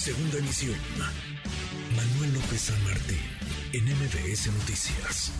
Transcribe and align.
Segunda 0.00 0.38
emisión. 0.38 0.76
Manuel 1.94 2.32
López 2.32 2.58
San 2.58 2.84
Martín, 2.84 3.18
en 3.74 3.84
MBS 3.84 4.50
Noticias. 4.50 5.30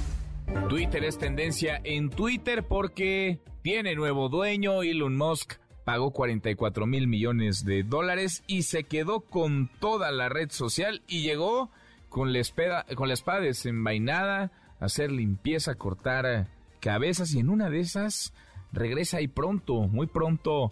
Twitter 0.69 1.03
es 1.03 1.17
tendencia 1.17 1.81
en 1.83 2.11
Twitter 2.11 2.69
porque 2.69 3.41
tiene 3.63 3.95
nuevo 3.95 4.29
dueño. 4.29 4.83
Elon 4.83 5.17
Musk 5.17 5.55
pagó 5.87 6.11
44 6.13 6.87
mil 6.87 7.09
millones 7.09 7.65
de 7.65 7.85
dólares 7.85 8.45
y 8.47 8.65
se 8.65 8.85
quedó 8.85 9.21
con 9.21 9.71
toda 9.81 10.13
la 10.13 10.29
red 10.29 10.51
social 10.51 11.01
y 11.09 11.23
llegó 11.23 11.71
con 12.11 12.35
la 12.35 12.41
espada, 12.41 12.85
con 12.97 13.09
la 13.09 13.15
espada 13.15 13.41
desenvainada 13.41 14.53
a 14.79 14.85
hacer 14.85 15.11
limpieza, 15.11 15.77
cortar 15.77 16.49
cabezas 16.81 17.33
y 17.33 17.39
en 17.39 17.49
una 17.49 17.71
de 17.71 17.81
esas 17.81 18.35
regresa 18.73 19.23
y 19.23 19.29
pronto, 19.29 19.89
muy 19.89 20.07
pronto 20.07 20.71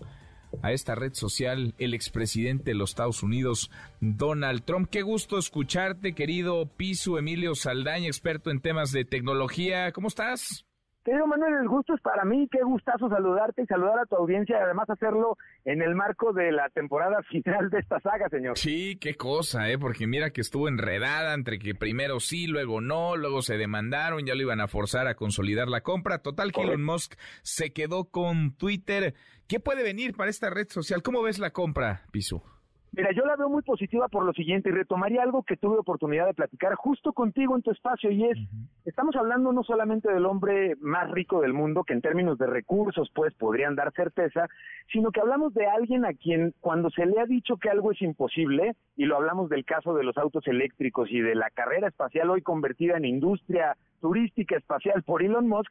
a 0.62 0.72
esta 0.72 0.94
red 0.94 1.14
social 1.14 1.74
el 1.78 1.94
expresidente 1.94 2.70
de 2.70 2.74
los 2.74 2.90
Estados 2.90 3.22
Unidos, 3.22 3.70
Donald 4.00 4.64
Trump. 4.64 4.89
Qué 4.90 5.02
gusto 5.02 5.39
escucharte, 5.39 6.14
querido 6.14 6.66
Piso 6.66 7.18
Emilio 7.18 7.54
Saldaña, 7.54 8.06
experto 8.06 8.50
en 8.50 8.61
temas 8.61 8.92
de 8.92 9.04
tecnología. 9.04 9.92
¿Cómo 9.92 10.08
estás? 10.08 10.68
Querido 11.08 11.26
Manuel, 11.26 11.54
el 11.62 11.68
gusto 11.68 11.94
es 11.94 12.03
para 12.03 12.26
mí, 12.26 12.50
qué 12.53 12.62
gustazo 12.62 13.08
saludarte 13.08 13.62
y 13.62 13.67
saludar 13.67 13.98
a 13.98 14.04
tu 14.04 14.14
audiencia 14.17 14.58
y 14.58 14.62
además 14.62 14.90
hacerlo 14.90 15.39
en 15.64 15.81
el 15.81 15.94
marco 15.94 16.34
de 16.34 16.53
la 16.53 16.68
temporada 16.68 17.22
final 17.31 17.71
de 17.71 17.79
esta 17.79 17.98
saga, 18.00 18.29
señor. 18.29 18.58
Sí, 18.58 18.98
qué 19.00 19.14
cosa, 19.14 19.71
¿eh? 19.71 19.79
Porque 19.79 20.07
mira 20.07 20.29
que 20.29 20.43
estuvo 20.43 20.68
enredada 20.68 21.32
entre 21.32 21.58
que 21.58 21.75
primero 21.75 22.21
sí, 22.21 22.46
luego 22.46 22.82
no, 22.82 23.17
luego 23.17 23.40
se 23.40 23.57
demandaron, 23.57 24.26
ya 24.26 24.34
lo 24.34 24.43
iban 24.43 24.61
a 24.61 24.68
forzar 24.68 25.07
a 25.07 25.14
consolidar 25.14 25.68
la 25.68 25.81
compra. 25.81 26.18
Total, 26.18 26.53
que 26.53 26.61
Elon 26.61 26.84
Musk 26.84 27.14
se 27.40 27.72
quedó 27.72 28.11
con 28.11 28.54
Twitter. 28.54 29.14
¿Qué 29.46 29.61
puede 29.61 29.82
venir 29.82 30.14
para 30.14 30.29
esta 30.29 30.50
red 30.50 30.68
social? 30.68 31.03
¿Cómo 31.03 31.22
ves 31.22 31.39
la 31.39 31.53
compra, 31.53 32.03
Pisu? 32.12 32.42
Mira, 32.92 33.12
yo 33.12 33.24
la 33.27 33.36
veo 33.36 33.48
muy 33.48 33.62
positiva 33.62 34.08
por 34.08 34.24
lo 34.24 34.33
siguiente 34.33 34.70
y 34.70 34.72
retomaría 34.72 35.22
algo 35.22 35.42
que 35.42 35.56
tuve 35.56 35.78
oportunidad 35.78 36.27
de 36.27 36.34
platicar 36.34 36.75
justo 36.75 37.12
contigo 37.12 37.55
en 37.55 37.62
tu 37.62 37.70
espacio 37.70 38.11
y 38.11 38.25
es, 38.25 38.39
estamos 38.86 39.14
hablando 39.14 39.53
no 39.53 39.62
solamente 39.62 40.11
del 40.11 40.27
hombre 40.27 40.75
más 40.80 41.11
rico 41.11 41.41
del 41.41 41.53
mundo, 41.53 41.84
que 41.84 41.92
en 41.92 42.00
términos 42.00 42.39
de 42.39 42.47
recursos 42.47 43.11
pues 43.14 43.34
podrían 43.34 43.77
dar 43.77 43.92
certeza, 43.92 44.48
sino 44.91 45.12
que 45.12 45.20
hablamos 45.20 45.55
de 45.55 45.67
alguien 45.67 46.05
a 46.06 46.14
quien 46.14 46.55
cuando 46.61 46.91
se 46.91 47.06
le 47.06 47.20
ha 47.20 47.27
dicho 47.27 47.56
que 47.58 47.70
algo 47.70 47.92
es 47.92 48.00
imposible, 48.00 48.75
y 48.97 49.05
lo 49.05 49.17
hablamos 49.17 49.48
del 49.50 49.64
caso 49.64 49.95
de 49.95 50.05
los 50.05 50.17
autos 50.17 50.47
eléctricos 50.48 51.11
y 51.11 51.20
de 51.20 51.34
la 51.34 51.50
carrera 51.50 51.89
espacial 51.89 52.30
hoy 52.30 52.42
convertida 52.42 52.97
en 52.97 53.05
industria 53.05 53.77
turística 54.00 54.56
espacial 54.56 55.02
por 55.02 55.23
Elon 55.23 55.47
Musk, 55.47 55.70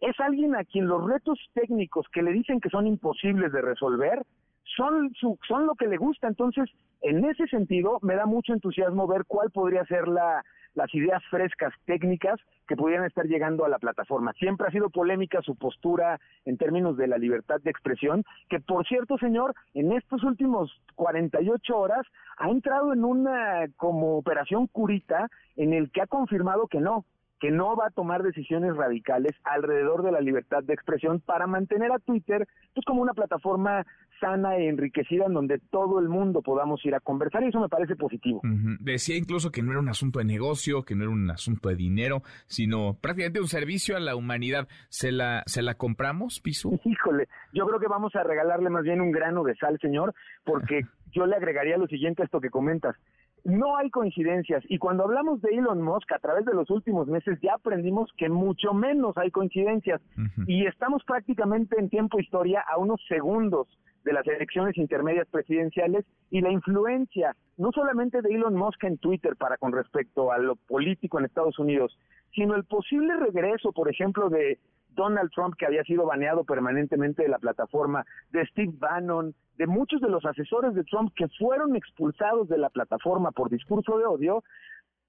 es 0.00 0.18
alguien 0.20 0.54
a 0.54 0.64
quien 0.64 0.86
los 0.88 1.08
retos 1.08 1.38
técnicos 1.54 2.06
que 2.12 2.22
le 2.22 2.32
dicen 2.32 2.60
que 2.60 2.70
son 2.70 2.86
imposibles 2.86 3.52
de 3.52 3.62
resolver, 3.62 4.22
son, 4.76 5.12
su, 5.14 5.38
son 5.46 5.66
lo 5.66 5.74
que 5.74 5.86
le 5.86 5.96
gusta. 5.96 6.28
Entonces, 6.28 6.68
en 7.02 7.24
ese 7.24 7.46
sentido, 7.46 7.98
me 8.02 8.14
da 8.14 8.26
mucho 8.26 8.52
entusiasmo 8.52 9.06
ver 9.06 9.24
cuál 9.26 9.50
podría 9.50 9.84
ser 9.84 10.08
la, 10.08 10.42
las 10.76 10.94
ideas 10.94 11.22
frescas 11.30 11.72
técnicas 11.86 12.38
que 12.68 12.76
pudieran 12.76 13.06
estar 13.06 13.26
llegando 13.26 13.64
a 13.64 13.68
la 13.68 13.78
plataforma. 13.78 14.32
Siempre 14.34 14.68
ha 14.68 14.70
sido 14.70 14.90
polémica 14.90 15.40
su 15.42 15.56
postura 15.56 16.20
en 16.44 16.56
términos 16.58 16.96
de 16.96 17.06
la 17.06 17.18
libertad 17.18 17.60
de 17.62 17.70
expresión, 17.70 18.24
que 18.48 18.60
por 18.60 18.86
cierto, 18.86 19.18
señor, 19.18 19.54
en 19.74 19.92
estos 19.92 20.22
últimos 20.22 20.70
48 20.94 21.76
horas 21.76 22.06
ha 22.38 22.50
entrado 22.50 22.92
en 22.92 23.04
una 23.04 23.66
como 23.76 24.18
operación 24.18 24.66
curita 24.66 25.28
en 25.56 25.72
el 25.72 25.90
que 25.90 26.02
ha 26.02 26.06
confirmado 26.06 26.66
que 26.66 26.80
no, 26.80 27.04
que 27.40 27.50
no 27.50 27.76
va 27.76 27.88
a 27.88 27.90
tomar 27.90 28.22
decisiones 28.22 28.74
radicales 28.76 29.32
alrededor 29.44 30.02
de 30.02 30.12
la 30.12 30.20
libertad 30.20 30.62
de 30.62 30.74
expresión 30.74 31.20
para 31.20 31.46
mantener 31.46 31.92
a 31.92 31.98
Twitter 31.98 32.46
pues 32.74 32.84
como 32.86 33.02
una 33.02 33.12
plataforma 33.12 33.86
sana 34.20 34.56
e 34.56 34.68
enriquecida 34.68 35.26
en 35.26 35.34
donde 35.34 35.58
todo 35.70 35.98
el 35.98 36.08
mundo 36.08 36.42
podamos 36.42 36.84
ir 36.86 36.94
a 36.94 37.00
conversar 37.00 37.42
y 37.42 37.48
eso 37.48 37.60
me 37.60 37.68
parece 37.68 37.96
positivo. 37.96 38.40
Decía 38.80 39.16
incluso 39.16 39.50
que 39.50 39.62
no 39.62 39.72
era 39.72 39.80
un 39.80 39.88
asunto 39.88 40.18
de 40.18 40.24
negocio, 40.24 40.84
que 40.84 40.94
no 40.94 41.04
era 41.04 41.12
un 41.12 41.30
asunto 41.30 41.68
de 41.68 41.76
dinero, 41.76 42.22
sino 42.46 42.94
prácticamente 42.94 43.40
un 43.40 43.48
servicio 43.48 43.96
a 43.96 44.00
la 44.00 44.16
humanidad. 44.16 44.68
¿Se 44.88 45.12
la, 45.12 45.42
se 45.46 45.62
la 45.62 45.74
compramos, 45.74 46.40
Piso? 46.40 46.70
Híjole, 46.84 47.28
yo 47.52 47.66
creo 47.66 47.80
que 47.80 47.88
vamos 47.88 48.14
a 48.16 48.22
regalarle 48.22 48.70
más 48.70 48.82
bien 48.82 49.00
un 49.00 49.12
grano 49.12 49.42
de 49.44 49.54
sal, 49.56 49.78
señor, 49.80 50.14
porque 50.44 50.82
yo 51.12 51.26
le 51.26 51.36
agregaría 51.36 51.76
lo 51.76 51.86
siguiente 51.86 52.22
a 52.22 52.24
esto 52.24 52.40
que 52.40 52.50
comentas. 52.50 52.96
No 53.46 53.76
hay 53.76 53.90
coincidencias. 53.90 54.64
Y 54.68 54.78
cuando 54.78 55.04
hablamos 55.04 55.40
de 55.40 55.50
Elon 55.50 55.80
Musk 55.80 56.10
a 56.12 56.18
través 56.18 56.44
de 56.44 56.52
los 56.52 56.68
últimos 56.68 57.06
meses 57.06 57.38
ya 57.40 57.54
aprendimos 57.54 58.10
que 58.18 58.28
mucho 58.28 58.74
menos 58.74 59.16
hay 59.16 59.30
coincidencias. 59.30 60.00
Y 60.48 60.66
estamos 60.66 61.04
prácticamente 61.04 61.78
en 61.78 61.88
tiempo 61.88 62.18
historia 62.18 62.64
a 62.68 62.76
unos 62.76 63.00
segundos 63.08 63.68
de 64.02 64.12
las 64.12 64.26
elecciones 64.26 64.76
intermedias 64.76 65.28
presidenciales 65.28 66.04
y 66.30 66.40
la 66.40 66.50
influencia 66.50 67.36
no 67.56 67.70
solamente 67.70 68.20
de 68.20 68.34
Elon 68.34 68.54
Musk 68.54 68.82
en 68.82 68.98
Twitter 68.98 69.36
para 69.36 69.58
con 69.58 69.72
respecto 69.72 70.32
a 70.32 70.38
lo 70.38 70.56
político 70.56 71.18
en 71.18 71.26
Estados 71.26 71.58
Unidos, 71.60 71.96
sino 72.34 72.56
el 72.56 72.64
posible 72.64 73.14
regreso, 73.16 73.72
por 73.72 73.88
ejemplo, 73.88 74.28
de 74.28 74.58
Donald 74.90 75.30
Trump, 75.30 75.54
que 75.56 75.66
había 75.66 75.84
sido 75.84 76.04
baneado 76.04 76.42
permanentemente 76.42 77.22
de 77.22 77.28
la 77.28 77.38
plataforma, 77.38 78.04
de 78.30 78.44
Steve 78.46 78.72
Bannon, 78.76 79.34
de 79.56 79.66
muchos 79.66 80.00
de 80.00 80.08
los 80.08 80.24
asesores 80.24 80.74
de 80.74 80.84
Trump 80.84 81.12
que 81.16 81.26
fueron 81.38 81.76
expulsados 81.76 82.48
de 82.48 82.58
la 82.58 82.70
plataforma 82.70 83.30
por 83.32 83.50
discurso 83.50 83.98
de 83.98 84.04
odio, 84.04 84.44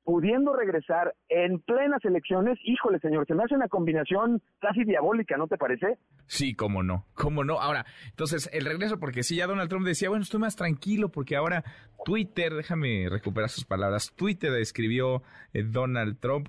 pudiendo 0.08 0.54
regresar 0.54 1.14
en 1.28 1.60
plenas 1.60 2.04
elecciones, 2.06 2.58
híjole 2.64 2.98
señor, 3.00 3.28
se 3.28 3.36
me 3.36 3.44
hace 3.44 3.56
una 3.56 3.68
combinación 3.68 4.42
casi 4.60 4.86
diabólica, 4.86 5.36
¿no 5.36 5.48
te 5.48 5.58
parece? 5.58 5.98
Sí, 6.28 6.56
cómo 6.56 6.82
no, 6.82 7.06
cómo 7.14 7.44
no. 7.44 7.60
Ahora, 7.60 7.86
entonces, 8.10 8.50
el 8.54 8.64
regreso, 8.64 9.02
porque 9.02 9.24
sí, 9.24 9.36
ya 9.36 9.48
Donald 9.48 9.70
Trump 9.70 9.86
decía, 9.86 10.08
bueno, 10.08 10.24
estoy 10.24 10.40
más 10.40 10.56
tranquilo 10.56 11.10
porque 11.10 11.36
ahora 11.36 11.66
Twitter, 12.06 12.54
déjame 12.54 13.10
recuperar 13.10 13.50
sus 13.50 13.66
palabras, 13.66 14.14
Twitter 14.16 14.54
escribió 14.54 15.24
eh, 15.52 15.64
Donald 15.64 16.20
Trump, 16.22 16.48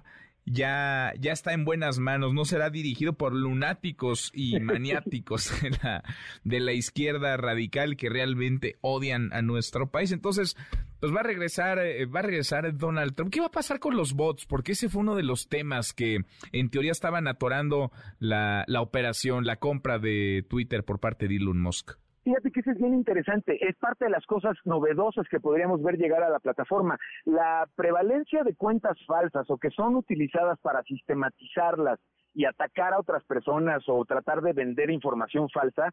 ya, 0.50 1.12
ya 1.18 1.32
está 1.32 1.52
en 1.52 1.64
buenas 1.64 1.98
manos, 1.98 2.34
no 2.34 2.44
será 2.44 2.70
dirigido 2.70 3.14
por 3.14 3.32
lunáticos 3.32 4.30
y 4.34 4.58
maniáticos 4.60 5.52
de 5.62 5.70
la, 5.82 6.04
de 6.44 6.60
la 6.60 6.72
izquierda 6.72 7.36
radical 7.36 7.96
que 7.96 8.08
realmente 8.08 8.76
odian 8.80 9.32
a 9.32 9.42
nuestro 9.42 9.90
país. 9.90 10.12
Entonces, 10.12 10.56
pues 11.00 11.14
va 11.14 11.20
a 11.20 11.24
regresar, 11.24 11.78
eh, 11.78 12.06
va 12.06 12.20
a 12.20 12.24
regresar 12.24 12.76
Donald 12.76 13.14
Trump. 13.14 13.32
¿Qué 13.32 13.40
va 13.40 13.46
a 13.46 13.50
pasar 13.50 13.78
con 13.78 13.96
los 13.96 14.14
bots? 14.14 14.46
Porque 14.46 14.72
ese 14.72 14.88
fue 14.88 15.02
uno 15.02 15.14
de 15.14 15.22
los 15.22 15.48
temas 15.48 15.92
que 15.92 16.24
en 16.52 16.70
teoría 16.70 16.92
estaban 16.92 17.28
atorando 17.28 17.92
la, 18.18 18.64
la 18.66 18.80
operación, 18.80 19.46
la 19.46 19.56
compra 19.56 19.98
de 19.98 20.44
Twitter 20.48 20.84
por 20.84 20.98
parte 21.00 21.28
de 21.28 21.36
Elon 21.36 21.60
Musk. 21.60 21.92
Fíjate 22.24 22.50
que 22.50 22.60
eso 22.60 22.70
es 22.70 22.78
bien 22.78 22.94
interesante, 22.94 23.58
es 23.66 23.76
parte 23.76 24.04
de 24.04 24.10
las 24.10 24.26
cosas 24.26 24.56
novedosas 24.64 25.26
que 25.28 25.40
podríamos 25.40 25.82
ver 25.82 25.96
llegar 25.96 26.22
a 26.22 26.30
la 26.30 26.40
plataforma. 26.40 26.98
La 27.24 27.68
prevalencia 27.74 28.42
de 28.42 28.54
cuentas 28.54 28.98
falsas 29.06 29.48
o 29.48 29.58
que 29.58 29.70
son 29.70 29.96
utilizadas 29.96 30.58
para 30.60 30.82
sistematizarlas 30.82 31.98
y 32.38 32.44
atacar 32.44 32.92
a 32.94 33.00
otras 33.00 33.24
personas 33.24 33.82
o 33.88 34.04
tratar 34.04 34.42
de 34.42 34.52
vender 34.52 34.90
información 34.90 35.48
falsa, 35.48 35.90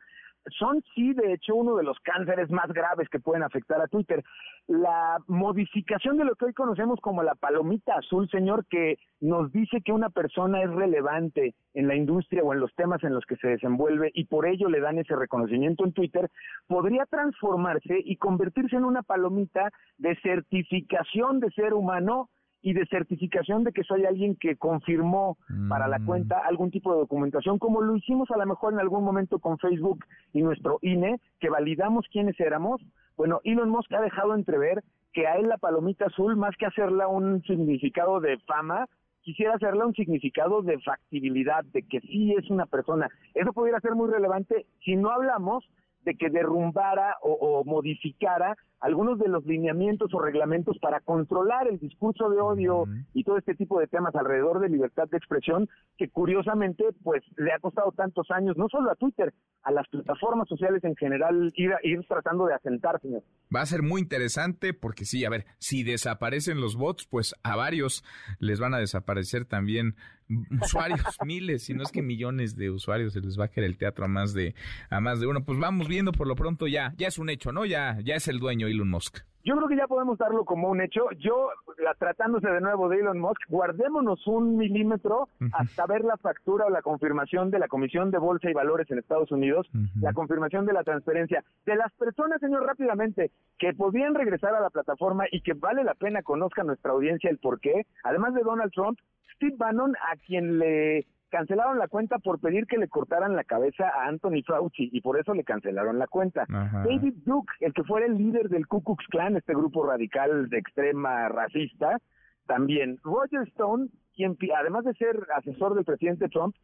son 0.59 0.83
sí, 0.93 1.11
de 1.15 1.33
hecho, 1.33 1.55
uno 1.55 1.75
de 1.75 1.83
los 1.83 1.97
cánceres 2.01 2.51
más 2.51 2.67
graves 2.67 3.09
que 3.09 3.19
pueden 3.19 3.41
afectar 3.41 3.81
a 3.81 3.87
Twitter. 3.87 4.23
La 4.67 5.17
modificación 5.25 6.17
de 6.17 6.25
lo 6.25 6.35
que 6.35 6.45
hoy 6.45 6.53
conocemos 6.53 6.99
como 7.01 7.23
la 7.23 7.33
palomita 7.33 7.95
azul, 7.95 8.29
señor, 8.29 8.63
que 8.69 8.99
nos 9.21 9.51
dice 9.51 9.81
que 9.83 9.91
una 9.91 10.11
persona 10.11 10.61
es 10.61 10.69
relevante 10.69 11.55
en 11.73 11.87
la 11.87 11.95
industria 11.95 12.43
o 12.43 12.53
en 12.53 12.59
los 12.59 12.75
temas 12.75 13.03
en 13.03 13.15
los 13.15 13.25
que 13.25 13.37
se 13.37 13.47
desenvuelve 13.47 14.11
y 14.13 14.25
por 14.25 14.45
ello 14.45 14.69
le 14.69 14.81
dan 14.81 14.99
ese 14.99 15.15
reconocimiento 15.15 15.83
en 15.83 15.93
Twitter, 15.93 16.29
podría 16.67 17.07
transformarse 17.07 17.97
y 18.05 18.17
convertirse 18.17 18.75
en 18.75 18.85
una 18.85 19.01
palomita 19.01 19.71
de 19.97 20.15
certificación 20.21 21.39
de 21.39 21.49
ser 21.53 21.73
humano 21.73 22.29
y 22.65 22.73
de 22.73 22.87
certificación 22.87 23.63
de 23.63 23.71
que 23.71 23.83
soy 23.83 24.05
alguien 24.05 24.35
que 24.35 24.55
confirmó 24.55 25.37
para 25.69 25.87
la 25.87 25.99
mm. 25.99 26.05
cuenta 26.07 26.39
algún 26.39 26.71
tipo 26.71 26.91
de 26.91 26.97
documentación, 26.97 27.59
como 27.59 27.79
lo 27.79 27.95
hicimos 27.95 28.31
a 28.31 28.37
lo 28.37 28.45
mejor 28.47 28.73
en 28.73 28.79
algún 28.79 29.03
momento 29.03 29.37
con 29.37 29.59
Facebook 29.59 30.03
y 30.33 30.41
nuestro 30.41 30.79
INE, 30.81 31.19
que 31.39 31.51
validamos 31.51 32.07
quiénes 32.11 32.39
éramos. 32.39 32.81
Bueno, 33.17 33.39
Elon 33.43 33.69
Musk 33.69 33.93
ha 33.93 34.01
dejado 34.01 34.33
entrever 34.33 34.83
que 35.13 35.27
a 35.27 35.35
él 35.35 35.47
la 35.47 35.59
palomita 35.59 36.07
azul, 36.07 36.35
más 36.37 36.57
que 36.57 36.65
hacerla 36.65 37.07
un 37.07 37.43
significado 37.43 38.19
de 38.19 38.39
fama, 38.47 38.87
quisiera 39.21 39.53
hacerla 39.53 39.85
un 39.85 39.93
significado 39.93 40.63
de 40.63 40.79
factibilidad, 40.79 41.63
de 41.65 41.83
que 41.83 41.99
sí 42.01 42.33
es 42.35 42.49
una 42.49 42.65
persona. 42.65 43.09
Eso 43.35 43.53
pudiera 43.53 43.79
ser 43.79 43.93
muy 43.93 44.09
relevante 44.09 44.65
si 44.83 44.95
no 44.95 45.11
hablamos 45.11 45.63
de 46.05 46.15
que 46.15 46.29
derrumbara 46.29 47.17
o, 47.21 47.63
modificara 47.65 48.55
algunos 48.79 49.17
de 49.17 49.27
los 49.27 49.43
lineamientos 49.45 50.13
o 50.13 50.19
reglamentos 50.19 50.77
para 50.79 50.99
controlar 50.99 51.67
el 51.67 51.79
discurso 51.79 52.29
de 52.29 52.39
odio 52.39 52.85
y 53.13 53.23
todo 53.23 53.37
este 53.37 53.55
tipo 53.55 53.79
de 53.79 53.87
temas 53.87 54.13
alrededor 54.13 54.59
de 54.59 54.69
libertad 54.69 55.07
de 55.09 55.17
expresión 55.17 55.67
que 55.97 56.09
curiosamente 56.09 56.83
pues 57.03 57.23
le 57.37 57.51
ha 57.51 57.59
costado 57.59 57.91
tantos 57.93 58.29
años 58.29 58.55
no 58.57 58.69
solo 58.69 58.91
a 58.91 58.95
Twitter 58.95 59.33
a 59.63 59.71
las 59.71 59.87
plataformas 59.87 60.47
sociales 60.47 60.83
en 60.83 60.95
general 60.95 61.51
ir, 61.55 61.71
ir 61.83 62.05
tratando 62.07 62.45
de 62.45 62.53
asentar 62.53 63.01
señor. 63.01 63.23
Va 63.53 63.61
a 63.61 63.65
ser 63.65 63.81
muy 63.81 64.01
interesante 64.01 64.73
porque 64.73 65.05
sí 65.05 65.25
a 65.25 65.29
ver 65.29 65.45
si 65.57 65.83
desaparecen 65.83 66.61
los 66.61 66.75
bots 66.75 67.07
pues 67.07 67.33
a 67.41 67.55
varios 67.55 68.03
les 68.39 68.59
van 68.59 68.75
a 68.75 68.77
desaparecer 68.77 69.45
también 69.45 69.95
usuarios 70.61 71.17
miles 71.25 71.63
si 71.63 71.73
no 71.73 71.83
es 71.83 71.91
que 71.91 72.01
millones 72.01 72.55
de 72.55 72.69
usuarios 72.69 73.13
se 73.13 73.21
les 73.21 73.39
va 73.39 73.45
a 73.45 73.47
quedar 73.47 73.69
el 73.69 73.77
teatro 73.77 74.05
a 74.05 74.07
más 74.07 74.33
de 74.33 74.53
a 74.89 74.99
más 74.99 75.19
de 75.19 75.27
uno. 75.27 75.43
Pues 75.43 75.59
vamos 75.59 75.87
viendo 75.95 76.11
por 76.11 76.27
lo 76.27 76.35
pronto 76.35 76.67
ya 76.67 76.93
ya 76.97 77.07
es 77.07 77.17
un 77.17 77.29
hecho 77.29 77.53
no 77.53 77.65
ya 77.65 77.97
ya 78.03 78.15
es 78.15 78.27
el 78.27 78.39
dueño 78.39 78.67
Elon 78.67 78.89
Musk. 78.89 79.19
yo 79.45 79.55
creo 79.55 79.69
que 79.69 79.77
ya 79.77 79.87
podemos 79.87 80.17
darlo 80.17 80.43
como 80.43 80.69
un 80.69 80.81
hecho. 80.81 81.01
Yo, 81.19 81.49
la, 81.77 81.93
tratándose 81.93 82.49
de 82.49 82.61
nuevo 82.61 82.89
de 82.89 82.99
Elon 82.99 83.19
Musk, 83.19 83.39
guardémonos 83.47 84.25
un 84.25 84.57
milímetro 84.57 85.29
hasta 85.53 85.85
ver 85.85 86.03
la 86.03 86.17
factura 86.17 86.65
o 86.65 86.69
la 86.71 86.81
confirmación 86.81 87.51
de 87.51 87.59
la 87.59 87.67
Comisión 87.67 88.09
de 88.09 88.17
Bolsa 88.17 88.49
y 88.49 88.53
Valores 88.53 88.89
en 88.89 88.97
Estados 88.97 89.31
Unidos, 89.31 89.69
la 90.01 90.13
confirmación 90.13 90.65
de 90.65 90.73
la 90.73 90.83
transferencia 90.83 91.43
de 91.65 91.75
las 91.75 91.93
personas, 91.93 92.41
señor, 92.41 92.65
rápidamente, 92.65 93.31
que 93.59 93.73
podían 93.73 94.15
regresar 94.15 94.55
a 94.55 94.61
la 94.61 94.71
plataforma 94.71 95.25
y 95.31 95.41
que 95.41 95.53
vale 95.53 95.83
la 95.83 95.93
pena 95.93 96.23
conozca 96.23 96.63
nuestra 96.63 96.91
audiencia 96.93 97.29
el 97.29 97.37
por 97.37 97.59
qué. 97.59 97.85
Además 98.03 98.33
de 98.33 98.41
Donald 98.41 98.71
Trump, 98.73 98.97
Steve 99.35 99.55
Bannon, 99.57 99.93
a 100.11 100.17
quien 100.17 100.57
le 100.57 101.05
cancelaron 101.35 101.77
la 101.77 101.89
cuenta 101.89 102.17
por 102.17 102.39
pedir 102.39 102.65
que 102.65 102.77
le 102.77 102.87
cortaran 102.87 103.35
la 103.35 103.43
cabeza 103.43 103.89
a 103.89 104.07
Anthony 104.07 104.41
Fauci 104.47 104.89
y 104.93 105.01
por 105.01 105.19
eso 105.19 105.33
le 105.33 105.43
cancelaron 105.43 105.99
la 105.99 106.07
cuenta. 106.07 106.45
David 106.47 107.13
Duke, 107.25 107.51
el 107.59 107.73
que 107.73 107.83
fuera 107.83 108.05
el 108.05 108.17
líder 108.17 108.47
del 108.47 108.67
Ku 108.67 108.81
Klux 108.81 109.05
Klan, 109.09 109.35
este 109.35 109.53
grupo 109.53 109.85
radical 109.85 110.47
de 110.47 110.57
extrema 110.57 111.27
racista, 111.27 111.99
también. 112.47 112.99
Roger 113.03 113.41
Stone, 113.49 113.89
quien 114.15 114.37
además 114.57 114.85
de 114.85 114.93
ser 114.93 115.27
asesor 115.35 115.75
del 115.75 115.83
presidente 115.83 116.29
Trump, 116.29 116.55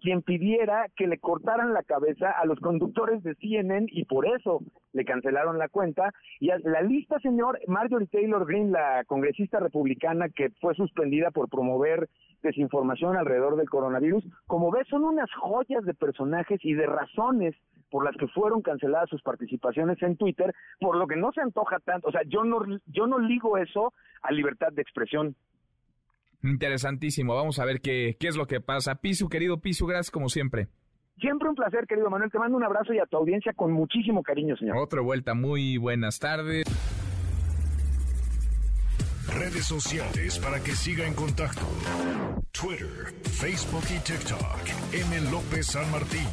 quien 0.00 0.22
pidiera 0.22 0.86
que 0.96 1.06
le 1.06 1.18
cortaran 1.18 1.72
la 1.72 1.82
cabeza 1.82 2.30
a 2.30 2.44
los 2.46 2.58
conductores 2.60 3.22
de 3.22 3.34
CNN 3.36 3.86
y 3.90 4.04
por 4.04 4.26
eso 4.26 4.60
le 4.92 5.04
cancelaron 5.04 5.58
la 5.58 5.68
cuenta. 5.68 6.12
Y 6.40 6.48
la 6.64 6.82
lista, 6.82 7.18
señor, 7.20 7.60
Marjorie 7.66 8.08
Taylor 8.08 8.46
Greene, 8.46 8.72
la 8.72 9.04
congresista 9.04 9.60
republicana 9.60 10.28
que 10.28 10.50
fue 10.60 10.74
suspendida 10.74 11.30
por 11.30 11.48
promover 11.48 12.08
desinformación 12.42 13.16
alrededor 13.16 13.56
del 13.56 13.68
coronavirus, 13.68 14.24
como 14.46 14.70
ves, 14.70 14.88
son 14.88 15.04
unas 15.04 15.30
joyas 15.34 15.84
de 15.84 15.94
personajes 15.94 16.58
y 16.64 16.72
de 16.72 16.86
razones 16.86 17.54
por 17.90 18.04
las 18.04 18.16
que 18.16 18.28
fueron 18.28 18.62
canceladas 18.62 19.10
sus 19.10 19.22
participaciones 19.22 20.00
en 20.02 20.16
Twitter, 20.16 20.54
por 20.78 20.96
lo 20.96 21.06
que 21.06 21.16
no 21.16 21.32
se 21.32 21.40
antoja 21.40 21.78
tanto, 21.80 22.08
o 22.08 22.12
sea, 22.12 22.22
yo 22.26 22.44
no 22.44 22.60
yo 22.86 23.06
no 23.06 23.18
ligo 23.18 23.58
eso 23.58 23.92
a 24.22 24.32
libertad 24.32 24.72
de 24.72 24.82
expresión. 24.82 25.34
Interesantísimo. 26.42 27.34
Vamos 27.34 27.58
a 27.58 27.64
ver 27.64 27.80
qué, 27.80 28.16
qué 28.18 28.28
es 28.28 28.36
lo 28.36 28.46
que 28.46 28.60
pasa. 28.60 28.96
Pisu, 28.96 29.28
querido 29.28 29.60
Pisu, 29.60 29.86
gracias 29.86 30.10
como 30.10 30.28
siempre. 30.28 30.68
Siempre 31.20 31.48
un 31.48 31.54
placer, 31.54 31.86
querido 31.86 32.08
Manuel. 32.08 32.30
Te 32.30 32.38
mando 32.38 32.56
un 32.56 32.64
abrazo 32.64 32.94
y 32.94 32.98
a 32.98 33.06
tu 33.06 33.18
audiencia 33.18 33.52
con 33.52 33.72
muchísimo 33.72 34.22
cariño, 34.22 34.56
señor. 34.56 34.78
Otra 34.78 35.02
vuelta. 35.02 35.34
Muy 35.34 35.76
buenas 35.76 36.18
tardes. 36.18 36.64
Redes 39.34 39.66
sociales 39.66 40.38
para 40.38 40.60
que 40.60 40.72
siga 40.72 41.06
en 41.06 41.14
contacto: 41.14 41.66
Twitter, 42.52 43.12
Facebook 43.22 43.84
y 43.94 43.98
TikTok. 44.00 44.94
M. 44.94 45.30
López 45.30 45.66
San 45.66 45.90
Martín. 45.90 46.26